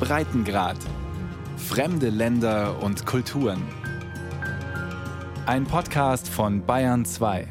[0.00, 0.78] Breitengrad.
[1.56, 3.62] Fremde Länder und Kulturen.
[5.46, 7.48] Ein Podcast von Bayern 2.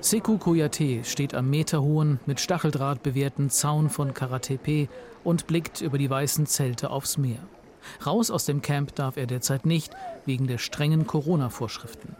[0.00, 4.88] Sekou Koyate steht am meterhohen, mit Stacheldraht bewehrten Zaun von Karatepe
[5.24, 7.38] und blickt über die weißen Zelte aufs Meer.
[8.04, 9.94] Raus aus dem Camp darf er derzeit nicht,
[10.26, 12.16] wegen der strengen Corona-Vorschriften.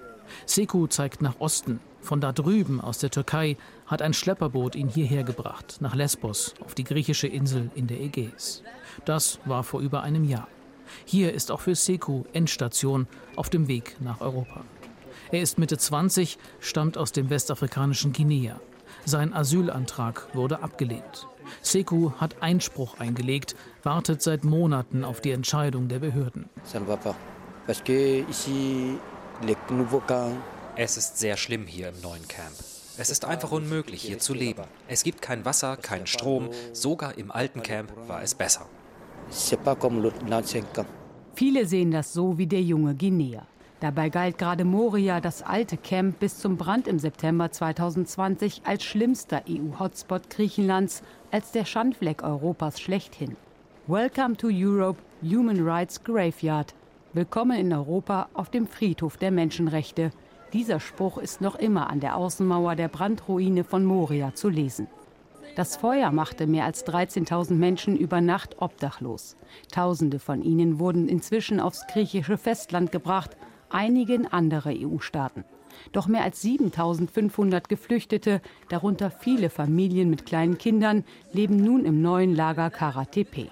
[0.47, 1.81] Sekou zeigt nach Osten.
[2.01, 3.57] Von da drüben aus der Türkei
[3.87, 8.63] hat ein Schlepperboot ihn hierher gebracht, nach Lesbos, auf die griechische Insel in der Ägäis.
[9.05, 10.49] Das war vor über einem Jahr.
[11.05, 13.07] Hier ist auch für Sekou Endstation
[13.37, 14.65] auf dem Weg nach Europa.
[15.31, 18.61] Er ist Mitte 20, stammt aus dem westafrikanischen Guinea.
[19.05, 21.29] Sein Asylantrag wurde abgelehnt.
[21.63, 26.49] Sekou hat Einspruch eingelegt, wartet seit Monaten auf die Entscheidung der Behörden.
[30.77, 32.53] Es ist sehr schlimm hier im neuen Camp.
[32.99, 34.65] Es ist einfach unmöglich, hier zu leben.
[34.87, 36.51] Es gibt kein Wasser, keinen Strom.
[36.75, 38.67] Sogar im alten Camp war es besser.
[41.35, 43.47] Viele sehen das so wie der junge Guinea.
[43.81, 49.43] Dabei galt gerade Moria, das alte Camp, bis zum Brand im September 2020 als schlimmster
[49.49, 53.37] EU-Hotspot Griechenlands, als der Schandfleck Europas schlechthin.
[53.87, 56.75] Welcome to Europe, Human Rights Graveyard.
[57.13, 60.13] Willkommen in Europa auf dem Friedhof der Menschenrechte.
[60.53, 64.87] Dieser Spruch ist noch immer an der Außenmauer der Brandruine von Moria zu lesen.
[65.57, 69.35] Das Feuer machte mehr als 13.000 Menschen über Nacht obdachlos.
[69.73, 73.37] Tausende von ihnen wurden inzwischen aufs griechische Festland gebracht
[73.71, 75.45] einigen andere EU-Staaten.
[75.91, 82.37] Doch mehr als 7500 Geflüchtete, darunter viele Familien mit kleinen Kindern, leben nun im neuen
[82.37, 83.49] Lager Karatepe.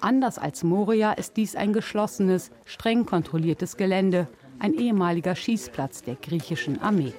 [0.00, 6.80] Anders als Moria ist dies ein geschlossenes, streng kontrolliertes Gelände, ein ehemaliger Schießplatz der griechischen
[6.80, 7.12] Armee.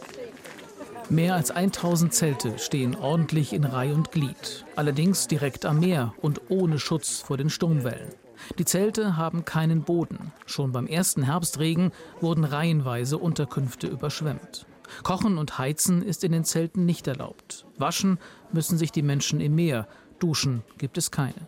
[1.09, 6.41] Mehr als 1000 Zelte stehen ordentlich in Reih und Glied, allerdings direkt am Meer und
[6.49, 8.09] ohne Schutz vor den Sturmwellen.
[8.57, 10.31] Die Zelte haben keinen Boden.
[10.45, 11.91] Schon beim ersten Herbstregen
[12.21, 14.65] wurden reihenweise Unterkünfte überschwemmt.
[15.03, 17.65] Kochen und Heizen ist in den Zelten nicht erlaubt.
[17.77, 18.19] Waschen
[18.51, 19.87] müssen sich die Menschen im Meer.
[20.19, 21.47] Duschen gibt es keine.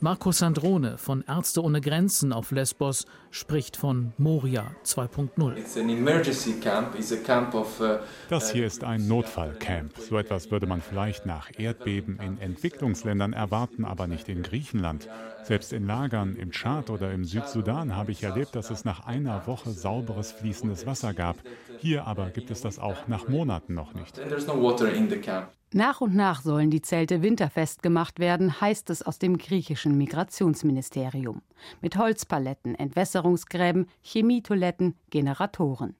[0.00, 5.30] Marco Sandrone von Ärzte ohne Grenzen auf Lesbos spricht von Moria 2.0.
[7.80, 7.98] Uh,
[8.28, 9.96] das hier ist ein Notfallcamp.
[9.98, 15.08] So etwas würde man vielleicht nach Erdbeben in Entwicklungsländern erwarten, aber nicht in Griechenland.
[15.44, 19.46] Selbst in Lagern im Tschad oder im Südsudan habe ich erlebt, dass es nach einer
[19.46, 21.36] Woche sauberes fließendes Wasser gab.
[21.78, 24.20] Hier aber gibt es das auch nach Monaten noch nicht.
[25.72, 31.42] Nach und nach sollen die Zelte winterfest gemacht werden, heißt es aus dem griechischen Migrationsministerium.
[31.80, 32.74] Mit Holzpaletten,
[33.20, 35.94] Entwässerungsgräben, Chemietoiletten, Generatoren.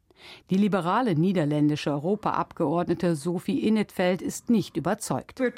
[0.50, 5.40] Die liberale niederländische Europaabgeordnete Sophie Innetfeld ist nicht überzeugt.
[5.40, 5.50] Wir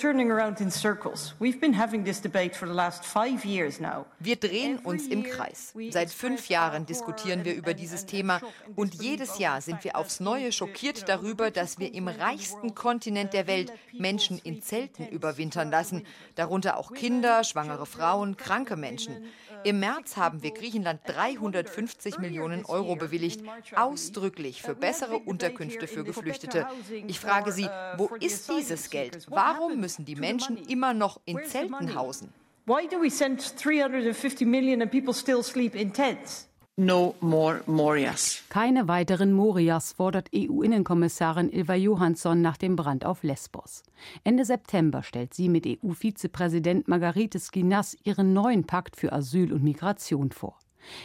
[4.36, 5.74] drehen uns im Kreis.
[5.90, 8.40] Seit fünf Jahren diskutieren wir über dieses Thema
[8.76, 13.46] und jedes Jahr sind wir aufs Neue schockiert darüber, dass wir im reichsten Kontinent der
[13.46, 19.24] Welt Menschen in Zelten überwintern lassen, darunter auch Kinder, schwangere Frauen, kranke Menschen.
[19.64, 23.42] Im März haben wir Griechenland 350 Millionen Euro bewilligt,
[23.76, 26.66] ausdrücklich für bessere Unterkünfte für Geflüchtete.
[27.06, 29.26] Ich frage Sie, wo ist dieses Geld?
[29.28, 32.32] Warum müssen die Menschen immer noch in Zelten hausen?
[32.66, 36.48] Why do we send 350 million and people still sleep in tents?
[36.78, 38.44] No more Morias.
[38.48, 43.82] Keine weiteren Morias fordert EU-Innenkommissarin Ilva Johansson nach dem Brand auf Lesbos.
[44.24, 50.30] Ende September stellt sie mit EU-Vizepräsident Margaritis Skinas ihren neuen Pakt für Asyl und Migration
[50.30, 50.58] vor.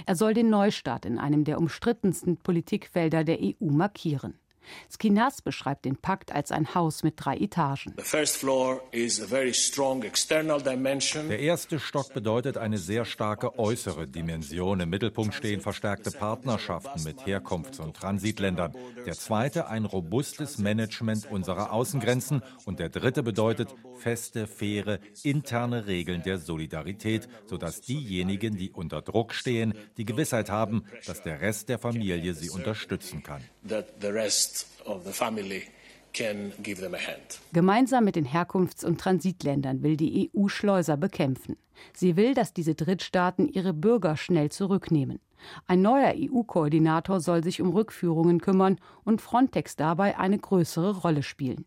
[0.06, 4.40] Er soll den Neustart in einem der umstrittensten Politikfelder der EU markieren.
[4.92, 7.94] Skinas beschreibt den Pakt als ein Haus mit drei Etagen.
[11.30, 14.80] Der erste Stock bedeutet eine sehr starke äußere Dimension.
[14.80, 18.74] Im Mittelpunkt stehen verstärkte Partnerschaften mit Herkunfts- und Transitländern.
[19.06, 22.42] Der zweite ein robustes Management unserer Außengrenzen.
[22.66, 29.34] Und der dritte bedeutet feste, faire, interne Regeln der Solidarität, sodass diejenigen, die unter Druck
[29.34, 33.42] stehen, die Gewissheit haben, dass der Rest der Familie sie unterstützen kann.
[37.54, 41.58] Gemeinsam mit den Herkunfts- und Transitländern will die EU Schleuser bekämpfen.
[41.94, 45.20] Sie will, dass diese Drittstaaten ihre Bürger schnell zurücknehmen.
[45.68, 51.66] Ein neuer EU-Koordinator soll sich um Rückführungen kümmern und Frontex dabei eine größere Rolle spielen.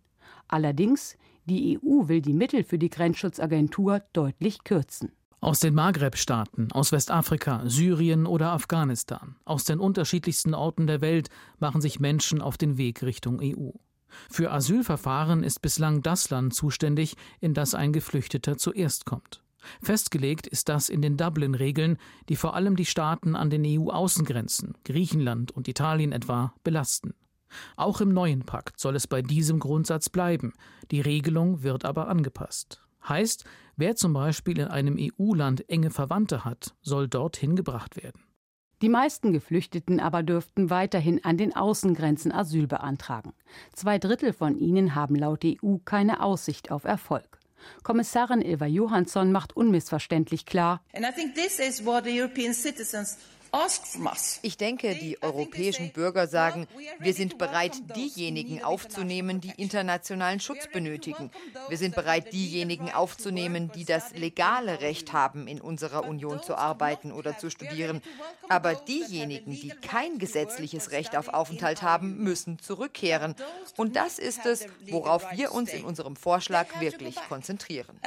[0.48, 5.12] Allerdings, die EU will die Mittel für die Grenzschutzagentur deutlich kürzen.
[5.42, 11.80] Aus den Maghreb-Staaten, aus Westafrika, Syrien oder Afghanistan, aus den unterschiedlichsten Orten der Welt machen
[11.80, 13.70] sich Menschen auf den Weg Richtung EU.
[14.28, 19.42] Für Asylverfahren ist bislang das Land zuständig, in das ein Geflüchteter zuerst kommt.
[19.80, 21.96] Festgelegt ist das in den Dublin-Regeln,
[22.28, 27.14] die vor allem die Staaten an den EU-Außengrenzen, Griechenland und Italien etwa, belasten.
[27.76, 30.52] Auch im neuen Pakt soll es bei diesem Grundsatz bleiben,
[30.90, 32.82] die Regelung wird aber angepasst.
[33.08, 33.44] Heißt,
[33.76, 38.22] wer zum Beispiel in einem EU-Land enge Verwandte hat, soll dorthin gebracht werden.
[38.82, 43.34] Die meisten Geflüchteten aber dürften weiterhin an den Außengrenzen Asyl beantragen.
[43.74, 47.38] Zwei Drittel von ihnen haben laut EU keine Aussicht auf Erfolg.
[47.82, 53.18] Kommissarin Ilva Johansson macht unmissverständlich klar, And I think this is what the European citizens
[54.42, 56.66] ich denke, die europäischen Bürger sagen,
[56.98, 61.30] wir sind bereit, diejenigen aufzunehmen, die internationalen Schutz benötigen.
[61.68, 67.12] Wir sind bereit, diejenigen aufzunehmen, die das legale Recht haben, in unserer Union zu arbeiten
[67.12, 68.02] oder zu studieren.
[68.48, 73.34] Aber diejenigen, die kein gesetzliches Recht auf Aufenthalt haben, müssen zurückkehren.
[73.76, 77.98] Und das ist es, worauf wir uns in unserem Vorschlag wirklich konzentrieren.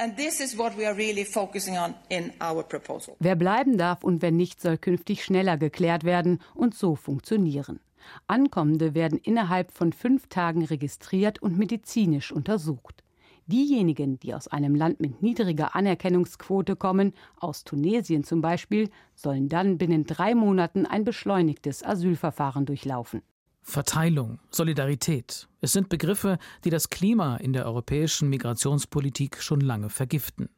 [3.18, 7.80] Wer bleiben darf und wer nicht, soll künftig schnell schneller geklärt werden und so funktionieren.
[8.28, 13.02] Ankommende werden innerhalb von fünf Tagen registriert und medizinisch untersucht.
[13.46, 19.76] Diejenigen, die aus einem Land mit niedriger Anerkennungsquote kommen, aus Tunesien zum Beispiel, sollen dann
[19.76, 23.20] binnen drei Monaten ein beschleunigtes Asylverfahren durchlaufen.
[23.60, 25.48] Verteilung, Solidarität.
[25.60, 30.48] Es sind Begriffe, die das Klima in der europäischen Migrationspolitik schon lange vergiften.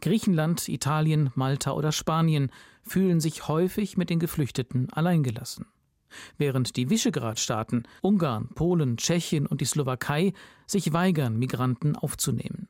[0.00, 2.50] Griechenland, Italien, Malta oder Spanien
[2.82, 5.66] fühlen sich häufig mit den Geflüchteten alleingelassen.
[6.38, 10.32] Während die Visegrad-Staaten, Ungarn, Polen, Tschechien und die Slowakei
[10.66, 12.68] sich weigern, Migranten aufzunehmen.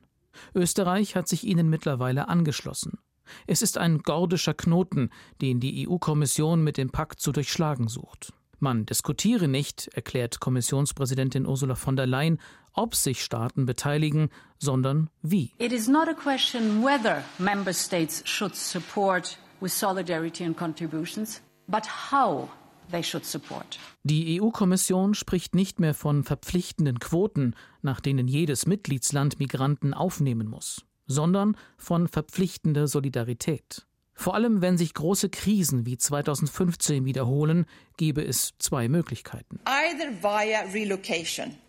[0.53, 2.99] Österreich hat sich ihnen mittlerweile angeschlossen.
[3.47, 5.09] Es ist ein gordischer Knoten,
[5.41, 8.33] den die EU-Kommission mit dem Pakt zu durchschlagen sucht.
[8.65, 12.39] Man diskutiere nicht, erklärt Kommissionspräsidentin Ursula von der Leyen,
[12.73, 15.51] ob sich Staaten beteiligen, sondern wie.
[15.59, 21.83] It is not a question whether member states should support with solidarity and contributions, but
[22.11, 22.49] how
[22.89, 23.77] they should support.
[24.01, 27.53] Die EU-Kommission spricht nicht mehr von verpflichtenden Quoten,
[27.83, 33.85] nach denen jedes Mitgliedsland Migranten aufnehmen muss, sondern von verpflichtender Solidarität.
[34.17, 37.65] Vor allem, wenn sich große Krisen wie 2015 wiederholen,
[37.97, 39.59] gäbe es zwei Möglichkeiten.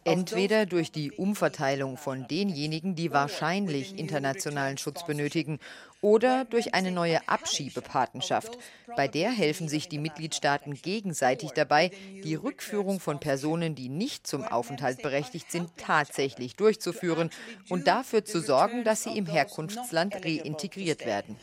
[0.05, 5.59] Entweder durch die Umverteilung von denjenigen, die wahrscheinlich internationalen Schutz benötigen,
[6.06, 8.56] oder durch eine neue Abschiebepatenschaft.
[8.94, 11.91] Bei der helfen sich die Mitgliedstaaten gegenseitig dabei,
[12.23, 17.31] die Rückführung von Personen, die nicht zum Aufenthalt berechtigt sind, tatsächlich durchzuführen
[17.70, 21.35] und dafür zu sorgen, dass sie im Herkunftsland reintegriert werden.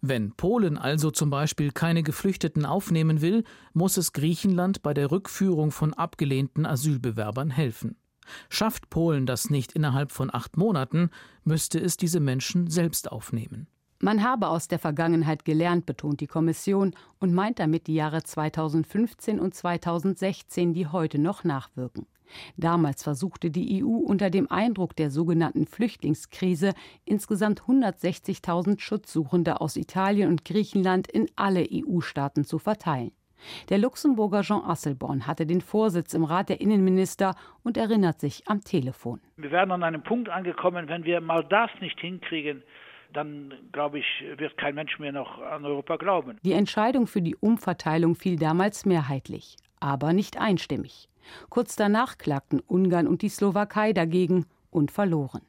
[0.00, 5.72] Wenn Polen also zum Beispiel keine Geflüchteten aufnehmen will, muss es Griechenland bei der Rückführung
[5.72, 7.96] von abgelehnten Asylbewerbern helfen.
[8.48, 11.10] Schafft Polen das nicht innerhalb von acht Monaten,
[11.44, 13.66] müsste es diese Menschen selbst aufnehmen.
[14.00, 19.40] Man habe aus der Vergangenheit gelernt, betont die Kommission und meint damit die Jahre 2015
[19.40, 22.06] und 2016, die heute noch nachwirken.
[22.56, 26.74] Damals versuchte die EU unter dem Eindruck der sogenannten Flüchtlingskrise
[27.04, 33.12] insgesamt 160.000 Schutzsuchende aus Italien und Griechenland in alle EU-Staaten zu verteilen.
[33.68, 38.62] Der Luxemburger Jean Asselborn hatte den Vorsitz im Rat der Innenminister und erinnert sich am
[38.62, 39.20] Telefon.
[39.36, 42.62] Wir werden an einem Punkt angekommen, wenn wir mal das nicht hinkriegen,
[43.12, 46.38] dann glaube ich, wird kein Mensch mehr noch an Europa glauben.
[46.44, 51.08] Die Entscheidung für die Umverteilung fiel damals mehrheitlich, aber nicht einstimmig.
[51.48, 55.42] Kurz danach klagten Ungarn und die Slowakei dagegen und verloren.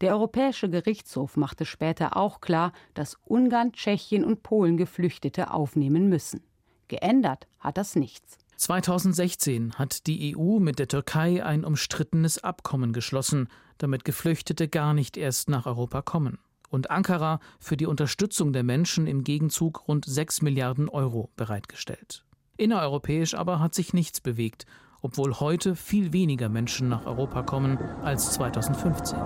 [0.00, 6.42] Der Europäische Gerichtshof machte später auch klar, dass Ungarn, Tschechien und Polen Geflüchtete aufnehmen müssen.
[6.88, 8.38] Geändert hat das nichts.
[8.56, 13.48] 2016 hat die EU mit der Türkei ein umstrittenes Abkommen geschlossen,
[13.78, 16.38] damit Geflüchtete gar nicht erst nach Europa kommen.
[16.70, 22.24] Und Ankara für die Unterstützung der Menschen im Gegenzug rund 6 Milliarden Euro bereitgestellt.
[22.56, 24.66] Innereuropäisch aber hat sich nichts bewegt
[25.04, 29.18] obwohl heute viel weniger Menschen nach Europa kommen als 2015.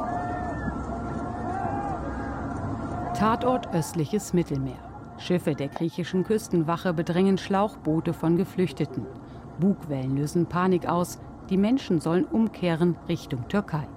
[3.15, 4.88] Tatort östliches Mittelmeer.
[5.19, 9.05] Schiffe der griechischen Küstenwache bedrängen Schlauchboote von Geflüchteten.
[9.59, 11.19] Bugwellen lösen Panik aus.
[11.51, 13.89] Die Menschen sollen umkehren Richtung Türkei.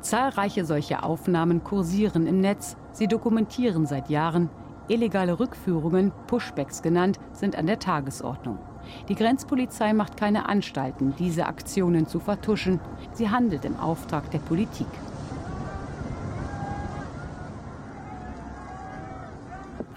[0.00, 2.76] Zahlreiche solche Aufnahmen kursieren im Netz.
[2.92, 4.48] Sie dokumentieren seit Jahren.
[4.88, 8.58] Illegale Rückführungen, Pushbacks genannt, sind an der Tagesordnung.
[9.08, 12.80] Die Grenzpolizei macht keine Anstalten, diese Aktionen zu vertuschen.
[13.12, 14.88] Sie handelt im Auftrag der Politik.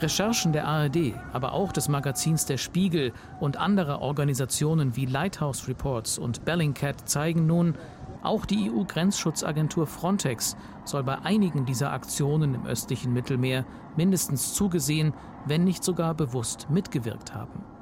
[0.04, 6.18] Recherchen der ARD, aber auch des Magazins Der Spiegel und anderer Organisationen wie Lighthouse Reports
[6.18, 7.76] und Bellingcat zeigen nun,
[8.22, 15.14] auch die EU-Grenzschutzagentur Frontex soll bei einigen dieser Aktionen im östlichen Mittelmeer mindestens zugesehen,
[15.46, 17.73] wenn nicht sogar bewusst mitgewirkt haben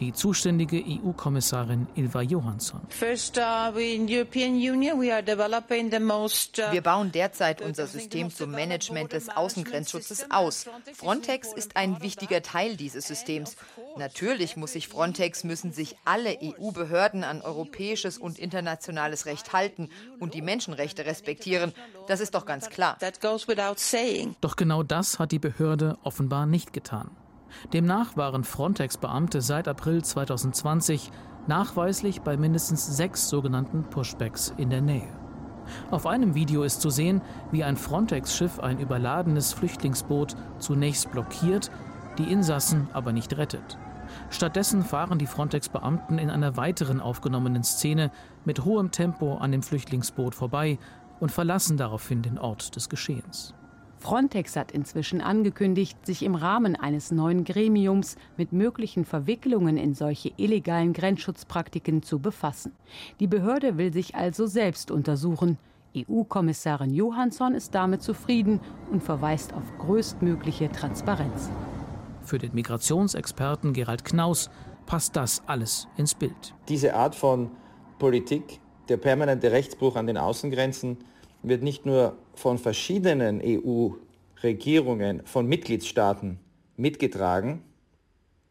[0.00, 2.80] die zuständige EU-Kommissarin Ilva Johansson.
[2.80, 3.74] Uh, uh,
[6.70, 10.66] Wir bauen derzeit unser System zum Management des Außengrenzschutzes aus.
[10.94, 13.56] Frontex ist ein wichtiger Teil dieses Systems.
[13.96, 19.88] Natürlich muss sich Frontex, müssen sich alle EU-Behörden an europäisches und internationales Recht halten
[20.18, 21.72] und die Menschenrechte respektieren.
[22.08, 22.98] Das ist doch ganz klar.
[24.40, 27.10] Doch genau das hat die Behörde offenbar nicht getan.
[27.72, 31.10] Demnach waren Frontex-Beamte seit April 2020
[31.46, 35.08] nachweislich bei mindestens sechs sogenannten Pushbacks in der Nähe.
[35.90, 41.70] Auf einem Video ist zu sehen, wie ein Frontex-Schiff ein überladenes Flüchtlingsboot zunächst blockiert,
[42.18, 43.78] die Insassen aber nicht rettet.
[44.30, 48.10] Stattdessen fahren die Frontex-Beamten in einer weiteren aufgenommenen Szene
[48.44, 50.78] mit hohem Tempo an dem Flüchtlingsboot vorbei
[51.20, 53.54] und verlassen daraufhin den Ort des Geschehens.
[54.02, 60.32] Frontex hat inzwischen angekündigt, sich im Rahmen eines neuen Gremiums mit möglichen Verwicklungen in solche
[60.36, 62.72] illegalen Grenzschutzpraktiken zu befassen.
[63.20, 65.56] Die Behörde will sich also selbst untersuchen.
[65.96, 68.58] EU-Kommissarin Johansson ist damit zufrieden
[68.90, 71.48] und verweist auf größtmögliche Transparenz.
[72.22, 74.50] Für den Migrationsexperten Gerald Knaus
[74.84, 76.54] passt das alles ins Bild.
[76.68, 77.52] Diese Art von
[78.00, 80.98] Politik, der permanente Rechtsbruch an den Außengrenzen,
[81.44, 86.38] wird nicht nur von verschiedenen EU-Regierungen, von Mitgliedstaaten
[86.76, 87.62] mitgetragen,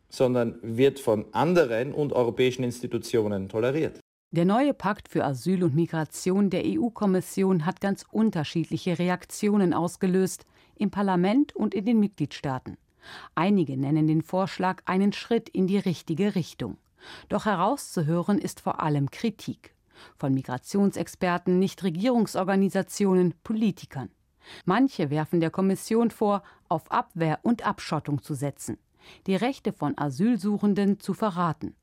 [0.10, 4.00] sondern wird von anderen und europäischen Institutionen toleriert.
[4.34, 10.46] Der neue Pakt für Asyl und Migration der EU-Kommission hat ganz unterschiedliche Reaktionen ausgelöst
[10.76, 12.78] im Parlament und in den Mitgliedstaaten.
[13.36, 16.78] Einige nennen den Vorschlag einen Schritt in die richtige Richtung.
[17.30, 19.74] Doch herauszuhören ist vor allem Kritik
[20.18, 24.10] von Migrationsexperten, Nichtregierungsorganisationen, Politikern.
[24.66, 28.78] Manche werfen der Kommission vor, auf Abwehr und Abschottung zu setzen,
[29.28, 31.76] die Rechte von Asylsuchenden zu verraten.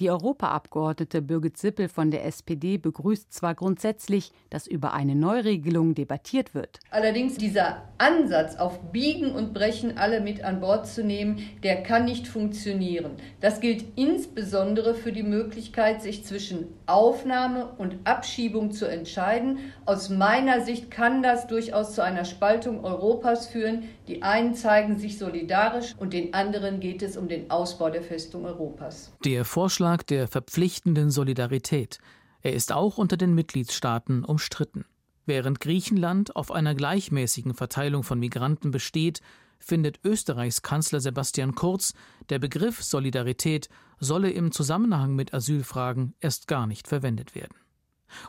[0.00, 6.54] Die Europaabgeordnete Birgit Sippel von der SPD begrüßt zwar grundsätzlich, dass über eine Neuregelung debattiert
[6.54, 6.78] wird.
[6.90, 12.04] Allerdings dieser Ansatz, auf Biegen und Brechen alle mit an Bord zu nehmen, der kann
[12.04, 13.12] nicht funktionieren.
[13.40, 19.58] Das gilt insbesondere für die Möglichkeit, sich zwischen Aufnahme und Abschiebung zu entscheiden.
[19.84, 23.84] Aus meiner Sicht kann das durchaus zu einer Spaltung Europas führen.
[24.06, 28.44] Die einen zeigen sich solidarisch und den anderen geht es um den Ausbau der Festung
[28.44, 29.12] Europas.
[29.24, 31.98] Der Vorschlag der verpflichtenden Solidarität.
[32.42, 34.84] Er ist auch unter den Mitgliedstaaten umstritten.
[35.26, 39.20] Während Griechenland auf einer gleichmäßigen Verteilung von Migranten besteht,
[39.58, 41.94] findet Österreichs Kanzler Sebastian Kurz,
[42.28, 47.56] der Begriff Solidarität solle im Zusammenhang mit Asylfragen erst gar nicht verwendet werden.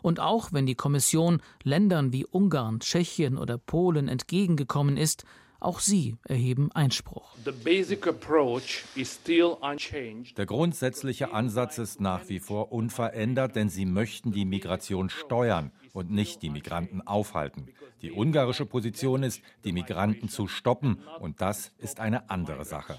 [0.02, 5.26] Und auch wenn die Kommission Ländern wie Ungarn, Tschechien oder Polen entgegengekommen ist,
[5.60, 7.36] auch sie erheben Einspruch.
[10.38, 16.12] Der grundsätzliche Ansatz ist nach wie vor unverändert, denn sie möchten die Migration steuern und
[16.12, 17.68] nicht die Migranten aufhalten.
[18.02, 22.98] Die ungarische Position ist, die Migranten zu stoppen, und das ist eine andere Sache.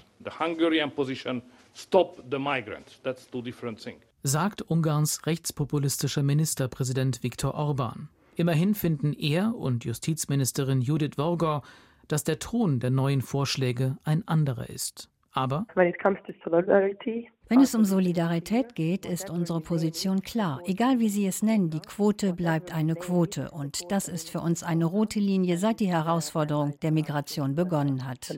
[4.23, 8.09] Sagt Ungarns rechtspopulistischer Ministerpräsident Viktor Orban.
[8.35, 11.63] Immerhin finden er und Justizministerin Judith Worgor
[12.11, 15.09] dass der Ton der neuen Vorschläge ein anderer ist.
[15.33, 20.61] Aber wenn es um Solidarität geht, ist unsere Position klar.
[20.65, 23.49] Egal wie Sie es nennen, die Quote bleibt eine Quote.
[23.51, 28.37] Und das ist für uns eine rote Linie, seit die Herausforderung der Migration begonnen hat.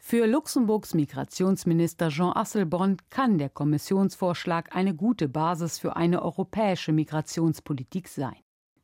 [0.00, 8.08] Für Luxemburgs Migrationsminister Jean Asselborn kann der Kommissionsvorschlag eine gute Basis für eine europäische Migrationspolitik
[8.08, 8.36] sein.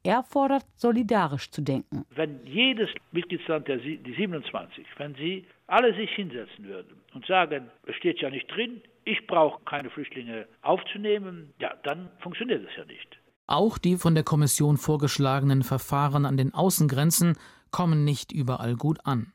[0.06, 2.04] Er fordert, solidarisch zu denken.
[2.14, 7.96] Wenn jedes Mitgliedsland, der, die 27, wenn sie alle sich hinsetzen würden und sagen, es
[7.96, 13.18] steht ja nicht drin, ich brauche keine Flüchtlinge aufzunehmen, ja, dann funktioniert es ja nicht.
[13.46, 17.38] Auch die von der Kommission vorgeschlagenen Verfahren an den Außengrenzen
[17.70, 19.32] kommen nicht überall gut an.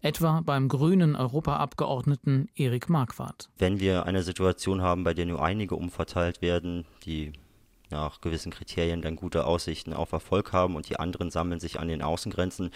[0.00, 3.50] Etwa beim grünen Europaabgeordneten Erik Marquardt.
[3.58, 7.32] Wenn wir eine Situation haben, bei der nur einige umverteilt werden, die
[7.94, 11.88] nach gewissen Kriterien dann gute Aussichten auf Erfolg haben und die anderen sammeln sich an
[11.88, 12.70] den Außengrenzen,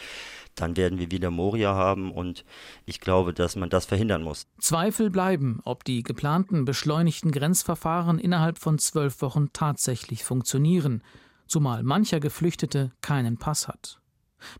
[0.55, 2.45] dann werden wir wieder Moria haben und
[2.87, 4.47] ich glaube, dass man das verhindern muss.
[4.61, 11.03] Zweifel bleiben, ob die geplanten beschleunigten Grenzverfahren innerhalb von zwölf Wochen tatsächlich funktionieren,
[11.47, 14.01] zumal mancher Geflüchtete keinen Pass hat.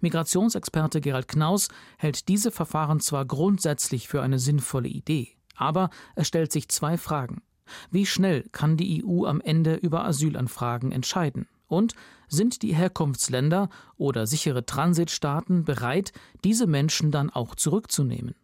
[0.01, 6.51] Migrationsexperte Gerald Knaus hält diese Verfahren zwar grundsätzlich für eine sinnvolle Idee, aber es stellt
[6.51, 7.43] sich zwei Fragen.
[7.91, 11.49] Wie schnell kann die EU am Ende über Asylanfragen entscheiden?
[11.67, 11.95] Und
[12.29, 16.13] sind die Herkunftsländer oder sichere Transitstaaten bereit,
[16.45, 18.35] diese Menschen dann auch zurückzunehmen?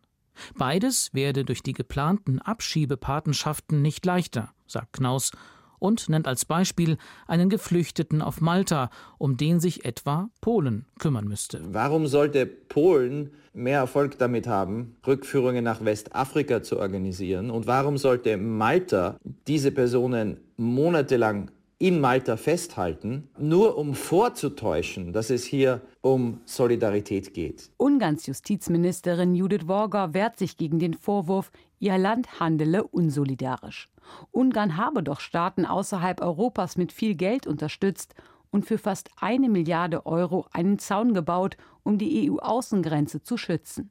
[0.56, 5.30] Beides werde durch die geplanten Abschiebepatenschaften nicht leichter, sagt Knaus
[5.78, 11.60] und nennt als Beispiel einen Geflüchteten auf Malta, um den sich etwa Polen kümmern müsste.
[11.72, 17.50] Warum sollte Polen mehr Erfolg damit haben, Rückführungen nach Westafrika zu organisieren?
[17.50, 25.44] Und warum sollte Malta diese Personen monatelang in Malta festhalten, nur um vorzutäuschen, dass es
[25.44, 27.70] hier um Solidarität geht.
[27.76, 33.88] Ungarns Justizministerin Judith Worger wehrt sich gegen den Vorwurf, ihr Land handele unsolidarisch.
[34.30, 38.14] Ungarn habe doch Staaten außerhalb Europas mit viel Geld unterstützt
[38.50, 43.90] und für fast eine Milliarde Euro einen Zaun gebaut, um die EU-Außengrenze zu schützen.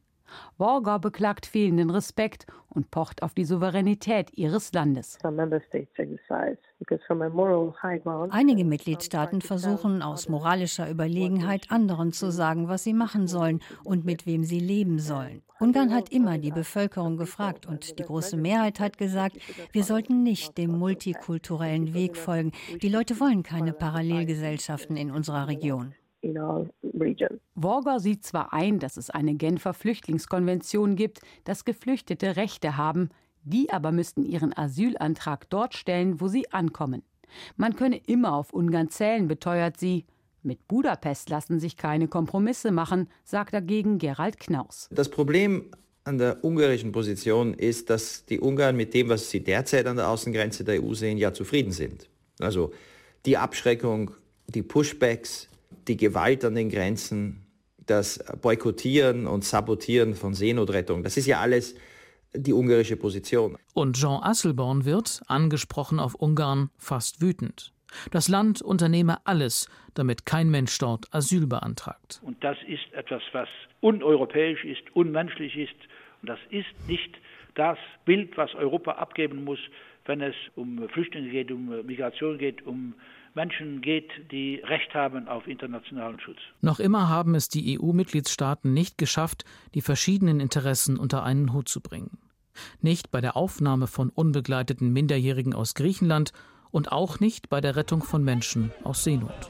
[0.57, 5.17] Worger beklagt fehlenden Respekt und pocht auf die Souveränität ihres Landes.
[8.29, 14.25] Einige Mitgliedstaaten versuchen aus moralischer Überlegenheit anderen zu sagen, was sie machen sollen und mit
[14.25, 15.43] wem sie leben sollen.
[15.59, 19.37] Ungarn hat immer die Bevölkerung gefragt und die große Mehrheit hat gesagt,
[19.71, 22.51] wir sollten nicht dem multikulturellen Weg folgen.
[22.81, 26.67] Die Leute wollen keine Parallelgesellschaften in unserer Region in our
[26.99, 27.39] region.
[27.55, 33.09] Worger sieht zwar ein, dass es eine Genfer Flüchtlingskonvention gibt, dass Geflüchtete Rechte haben,
[33.43, 37.03] die aber müssten ihren Asylantrag dort stellen, wo sie ankommen.
[37.57, 40.05] Man könne immer auf Ungarn zählen, beteuert sie.
[40.43, 44.89] Mit Budapest lassen sich keine Kompromisse machen, sagt dagegen Gerald Knaus.
[44.91, 45.71] Das Problem
[46.03, 50.09] an der ungarischen Position ist, dass die Ungarn mit dem, was sie derzeit an der
[50.09, 52.09] Außengrenze der EU sehen, ja zufrieden sind.
[52.39, 52.73] Also
[53.25, 54.11] die Abschreckung,
[54.47, 55.47] die Pushbacks,
[55.87, 57.45] die Gewalt an den Grenzen,
[57.85, 61.75] das Boykottieren und Sabotieren von Seenotrettung, das ist ja alles
[62.35, 63.57] die ungarische Position.
[63.73, 67.73] Und Jean Asselborn wird, angesprochen auf Ungarn, fast wütend.
[68.11, 72.21] Das Land unternehme alles, damit kein Mensch dort Asyl beantragt.
[72.23, 73.47] Und das ist etwas, was
[73.81, 75.75] uneuropäisch ist, unmenschlich ist.
[76.21, 77.11] Und das ist nicht
[77.55, 79.59] das Bild, was Europa abgeben muss,
[80.05, 82.95] wenn es um Flüchtlinge geht, um Migration geht, um
[83.35, 86.37] Menschen geht, die Recht haben auf internationalen Schutz.
[86.61, 91.81] Noch immer haben es die EU-Mitgliedstaaten nicht geschafft, die verschiedenen Interessen unter einen Hut zu
[91.81, 92.17] bringen.
[92.81, 96.31] Nicht bei der Aufnahme von unbegleiteten Minderjährigen aus Griechenland
[96.69, 99.49] und auch nicht bei der Rettung von Menschen aus Seenot.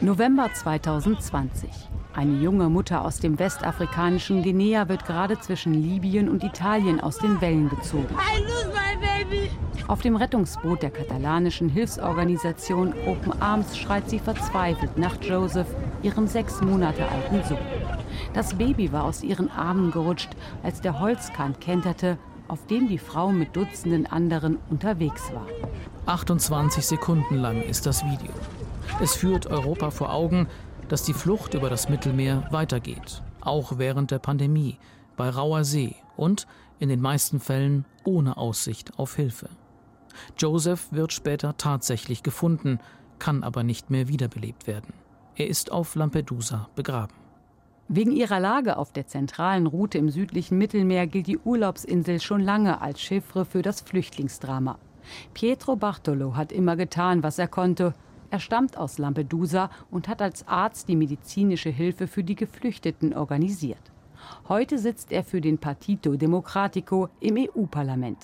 [0.00, 1.70] November 2020.
[2.14, 7.40] Eine junge Mutter aus dem westafrikanischen Guinea wird gerade zwischen Libyen und Italien aus den
[7.40, 8.14] Wellen gezogen.
[9.88, 15.68] Auf dem Rettungsboot der katalanischen Hilfsorganisation Open Arms schreit sie verzweifelt nach Joseph,
[16.02, 17.58] ihrem sechs Monate alten Sohn.
[18.34, 20.30] Das Baby war aus ihren Armen gerutscht,
[20.62, 25.46] als der Holzkahn kenterte, auf dem die Frau mit Dutzenden anderen unterwegs war.
[26.04, 28.32] 28 Sekunden lang ist das Video.
[29.00, 30.46] Es führt Europa vor Augen,
[30.92, 34.76] dass die Flucht über das Mittelmeer weitergeht, auch während der Pandemie,
[35.16, 36.46] bei rauer See und
[36.80, 39.48] in den meisten Fällen ohne Aussicht auf Hilfe.
[40.36, 42.78] Joseph wird später tatsächlich gefunden,
[43.18, 44.92] kann aber nicht mehr wiederbelebt werden.
[45.34, 47.14] Er ist auf Lampedusa begraben.
[47.88, 52.82] Wegen ihrer Lage auf der zentralen Route im südlichen Mittelmeer gilt die Urlaubsinsel schon lange
[52.82, 54.78] als Chiffre für das Flüchtlingsdrama.
[55.32, 57.94] Pietro Bartolo hat immer getan, was er konnte,
[58.32, 63.92] er stammt aus Lampedusa und hat als Arzt die medizinische Hilfe für die Geflüchteten organisiert.
[64.48, 68.18] Heute sitzt er für den Partito Democratico im EU-Parlament.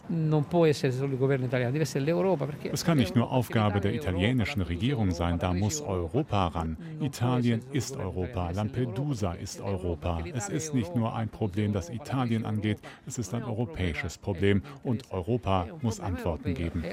[2.72, 6.76] Es kann nicht nur Aufgabe der italienischen Regierung sein, da muss Europa ran.
[7.00, 10.22] Italien ist Europa, Lampedusa ist Europa.
[10.34, 15.10] Es ist nicht nur ein Problem, das Italien angeht, es ist ein europäisches Problem und
[15.10, 16.84] Europa muss Antworten geben.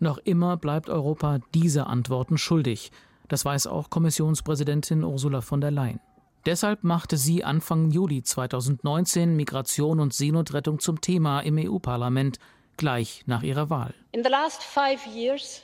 [0.00, 2.90] Noch immer bleibt Europa diese Antworten schuldig.
[3.28, 6.00] Das weiß auch Kommissionspräsidentin Ursula von der Leyen.
[6.44, 12.40] Deshalb machte sie Anfang Juli 2019 Migration und Seenotrettung zum Thema im EU-Parlament,
[12.76, 13.94] gleich nach ihrer Wahl.
[14.10, 15.62] In the last five years,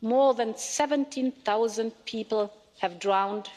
[0.00, 3.48] more than 17,000 people have drowned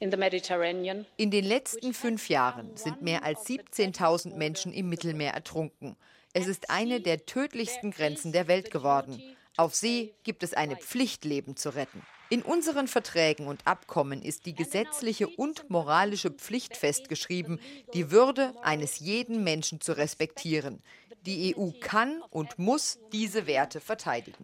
[0.00, 1.06] in the Mediterranean.
[1.16, 5.96] In den letzten fünf Jahren sind mehr als 17.000 Menschen im Mittelmeer ertrunken.
[6.32, 9.22] Es ist eine der tödlichsten Grenzen der Welt geworden.
[9.56, 12.02] Auf See gibt es eine Pflicht, Leben zu retten.
[12.28, 17.60] In unseren Verträgen und Abkommen ist die gesetzliche und moralische Pflicht festgeschrieben,
[17.94, 20.82] die Würde eines jeden Menschen zu respektieren.
[21.24, 24.36] Die EU kann und muss diese Werte verteidigen.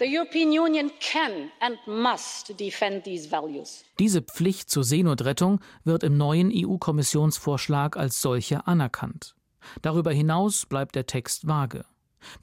[3.99, 9.35] Diese Pflicht zur Seenotrettung wird im neuen EU-Kommissionsvorschlag als solche anerkannt.
[9.81, 11.85] Darüber hinaus bleibt der Text vage.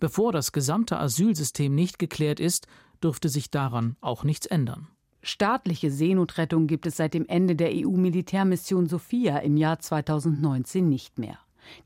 [0.02, 2.68] Bevor das gesamte Asylsystem nicht geklärt ist,
[3.02, 4.90] dürfte sich daran auch nichts ändern.
[5.22, 11.38] Staatliche Seenotrettung gibt es seit dem Ende der EU-Militärmission Sophia im Jahr 2019 nicht mehr.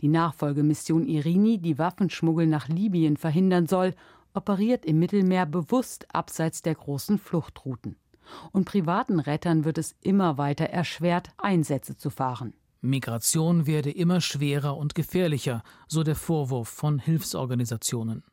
[0.02, 3.96] Die Nachfolgemission Irini, die Waffenschmuggel nach Libyen verhindern soll,
[4.34, 7.96] operiert im Mittelmeer bewusst abseits der großen Fluchtrouten.
[8.52, 12.54] Und privaten Rettern wird es immer weiter erschwert, Einsätze zu fahren.
[12.82, 18.24] Migration werde immer schwerer und gefährlicher, so der Vorwurf von Hilfsorganisationen.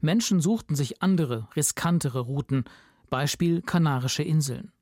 [0.00, 2.64] Menschen suchten sich andere, riskantere Routen,
[3.12, 4.72] Beispiel Kanarische Inseln.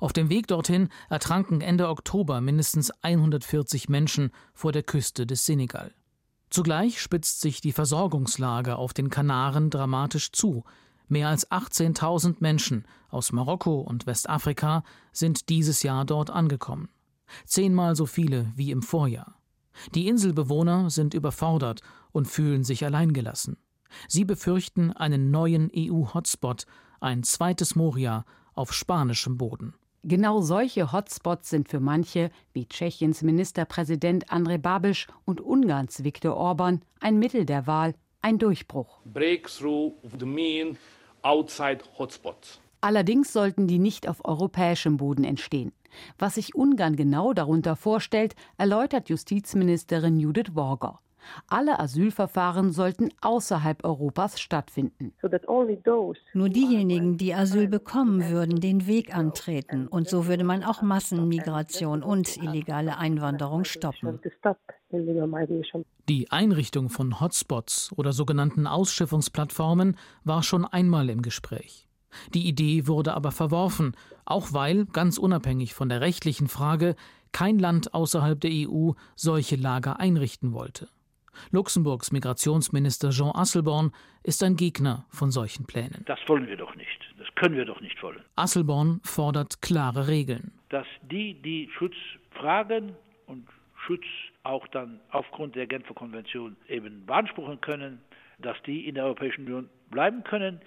[0.00, 5.92] Auf dem Weg dorthin ertranken Ende Oktober mindestens 140 Menschen vor der Küste des Senegal.
[6.50, 10.64] Zugleich spitzt sich die Versorgungslage auf den Kanaren dramatisch zu.
[11.06, 16.88] Mehr als 18.000 Menschen aus Marokko und Westafrika sind dieses Jahr dort angekommen
[17.44, 19.40] zehnmal so viele wie im Vorjahr.
[19.94, 21.80] Die Inselbewohner sind überfordert
[22.12, 23.56] und fühlen sich alleingelassen.
[24.08, 26.66] Sie befürchten einen neuen EU-Hotspot,
[27.04, 29.74] ein zweites Moria auf spanischem Boden.
[30.02, 36.82] Genau solche Hotspots sind für manche, wie Tschechiens Ministerpräsident Andrej Babiš und Ungarns Viktor Orban,
[37.00, 39.00] ein Mittel der Wahl, ein Durchbruch.
[39.04, 40.76] Breakthrough the mean
[41.22, 42.60] outside hotspots.
[42.80, 45.72] Allerdings sollten die nicht auf europäischem Boden entstehen.
[46.18, 51.00] Was sich Ungarn genau darunter vorstellt, erläutert Justizministerin Judith Worger.
[51.48, 55.12] Alle Asylverfahren sollten außerhalb Europas stattfinden.
[56.34, 59.86] Nur diejenigen, die Asyl bekommen, würden den Weg antreten.
[59.86, 64.20] Und so würde man auch Massenmigration und illegale Einwanderung stoppen.
[66.08, 71.88] Die Einrichtung von Hotspots oder sogenannten Ausschiffungsplattformen war schon einmal im Gespräch.
[72.32, 76.94] Die Idee wurde aber verworfen, auch weil, ganz unabhängig von der rechtlichen Frage,
[77.32, 80.88] kein Land außerhalb der EU solche Lager einrichten wollte.
[81.50, 83.92] Luxemburgs Migrationsminister Jean Asselborn
[84.22, 86.04] ist ein Gegner von solchen Plänen.
[86.06, 87.00] Das wollen wir doch nicht.
[87.18, 88.22] Das können wir doch nicht wollen.
[88.36, 90.52] Asselborn fordert klare Regeln.
[90.68, 91.94] Dass die, die Schutz
[92.30, 93.46] fragen und
[93.86, 94.04] Schutz
[94.42, 98.00] auch dann aufgrund der Genfer Konvention eben beanspruchen können,
[98.38, 100.60] dass die in der Europäischen Union bleiben können.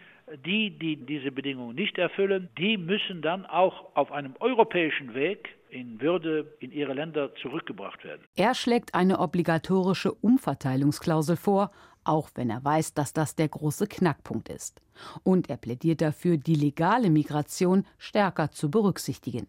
[0.46, 6.02] Die, die diese Bedingungen nicht erfüllen, die müssen dann auch auf einem europäischen Weg in
[6.02, 8.22] Würde in ihre Länder zurückgebracht werden.
[8.36, 11.72] Er schlägt eine obligatorische Umverteilungsklausel vor,
[12.04, 14.82] auch wenn er weiß, dass das der große Knackpunkt ist.
[15.24, 19.48] Und er plädiert dafür, die legale Migration stärker zu berücksichtigen.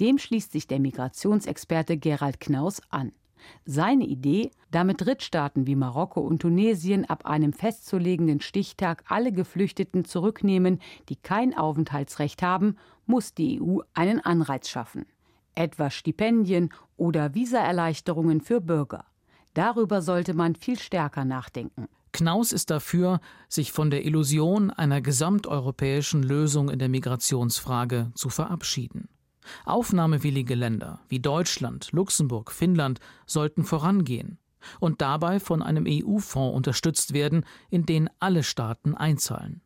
[0.00, 3.12] Dem schließt sich der Migrationsexperte Gerald Knaus an.
[3.64, 10.80] Seine Idee, damit Drittstaaten wie Marokko und Tunesien ab einem festzulegenden Stichtag alle Geflüchteten zurücknehmen,
[11.08, 12.76] die kein Aufenthaltsrecht haben,
[13.06, 15.06] muss die EU einen Anreiz schaffen.
[15.54, 19.04] Etwa Stipendien oder Visaerleichterungen für Bürger.
[19.54, 21.88] Darüber sollte man viel stärker nachdenken.
[22.12, 29.08] Knaus ist dafür, sich von der Illusion einer gesamteuropäischen Lösung in der Migrationsfrage zu verabschieden.
[29.64, 34.38] Aufnahmewillige Länder wie Deutschland, Luxemburg, Finnland sollten vorangehen
[34.78, 39.62] und dabei von einem EU-Fonds unterstützt werden, in den alle Staaten einzahlen.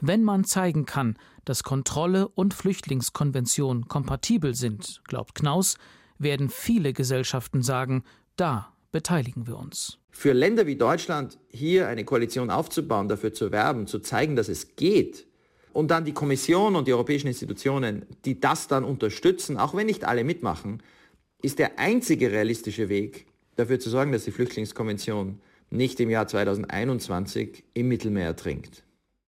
[0.00, 5.76] Wenn man zeigen kann, dass Kontrolle und Flüchtlingskonvention kompatibel sind, glaubt Knaus,
[6.18, 8.04] werden viele Gesellschaften sagen,
[8.36, 9.98] da beteiligen wir uns.
[10.10, 14.76] Für Länder wie Deutschland hier eine Koalition aufzubauen, dafür zu werben, zu zeigen, dass es
[14.76, 15.26] geht,
[15.72, 20.04] und dann die Kommission und die europäischen Institutionen, die das dann unterstützen, auch wenn nicht
[20.04, 20.82] alle mitmachen,
[21.42, 27.64] ist der einzige realistische Weg, dafür zu sorgen, dass die Flüchtlingskonvention nicht im Jahr 2021
[27.74, 28.82] im Mittelmeer ertrinkt.